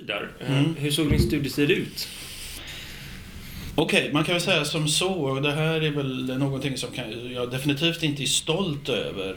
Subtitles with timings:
[0.00, 0.30] Där.
[0.40, 0.74] Mm.
[0.76, 2.08] Hur såg din studietid ut?
[3.74, 6.90] Okej, okay, man kan väl säga som så, och det här är väl någonting som
[6.92, 9.36] kan, jag definitivt inte är stolt över.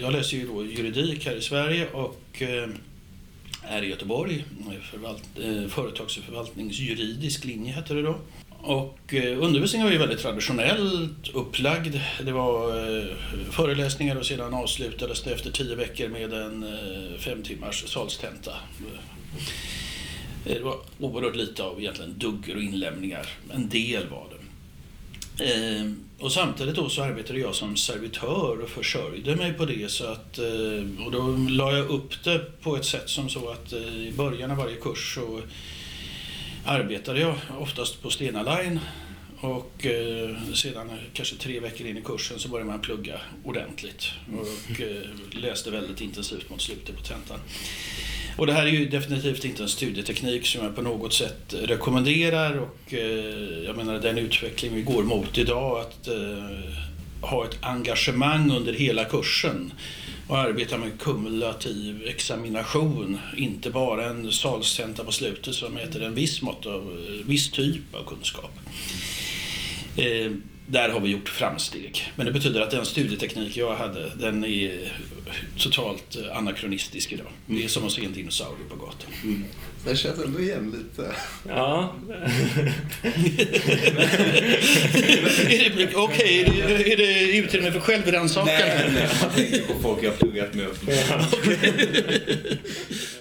[0.00, 2.42] Jag läser ju då juridik här i Sverige och
[3.62, 4.44] är i Göteborg,
[4.90, 5.24] förvalt,
[5.68, 8.18] företags och förvaltningsjuridisk linje heter det då.
[8.62, 12.00] Och eh, undervisningen var ju väldigt traditionellt upplagd.
[12.24, 13.04] Det var eh,
[13.50, 18.52] föreläsningar och sedan avslutades det efter tio veckor med en eh, fem timmars salstenta.
[20.46, 23.26] Eh, det var oerhört lite av egentligen dugger och inlämningar.
[23.52, 24.40] En del var det.
[25.44, 29.90] Ehm, och samtidigt då så arbetade jag som servitör och försörjde mig på det.
[29.90, 33.72] Så att, eh, och då la jag upp det på ett sätt som så att
[33.72, 35.40] eh, i början av varje kurs så
[36.64, 38.80] arbetade jag oftast på Stena Line
[39.40, 44.80] och eh, sedan kanske tre veckor in i kursen så började man plugga ordentligt och
[44.80, 47.38] eh, läste väldigt intensivt mot slutet på tentan.
[48.40, 52.58] Och det här är ju definitivt inte en studieteknik som jag på något sätt rekommenderar
[52.58, 56.74] och eh, jag menar den utveckling vi går mot idag att eh,
[57.20, 59.72] ha ett engagemang under hela kursen
[60.28, 66.42] och arbeta med kumulativ examination, inte bara en salstenta på slutet som mäter en viss,
[66.42, 68.52] mått av, eh, viss typ av kunskap.
[70.70, 72.12] Eh, där har vi gjort framsteg.
[72.16, 74.92] Men det betyder att den studieteknik jag hade, den är
[75.58, 77.26] totalt anakronistisk idag.
[77.46, 79.10] Det är som att se en dinosaurie på gatan.
[79.22, 79.44] Mm.
[79.86, 81.12] Jag känner ändå igen lite.
[81.48, 81.94] Ja.
[85.94, 86.40] Okej, okay,
[86.92, 88.46] är, det utrymme för självrannsakan?
[88.46, 90.66] Nej, nej, jag tänker på folk jag har pluggat med.